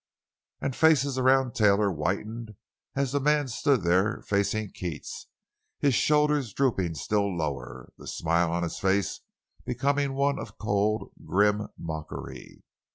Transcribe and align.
And 0.61 0.75
faces 0.75 1.19
around 1.19 1.53
Taylor 1.53 1.91
whitened 1.91 2.55
as 2.95 3.11
the 3.11 3.19
man 3.19 3.47
stood 3.47 3.83
there 3.83 4.23
facing 4.23 4.71
Keats, 4.71 5.27
his 5.77 5.93
shoulders 5.93 6.53
drooping 6.53 6.95
still 6.95 7.37
lower, 7.37 7.93
the 7.99 8.07
smile 8.07 8.51
on 8.51 8.63
his 8.63 8.79
face 8.79 9.19
becoming 9.63 10.13
one 10.13 10.39
of 10.39 10.57
cold, 10.57 11.11
grim 11.23 11.67
mockery. 11.77 12.63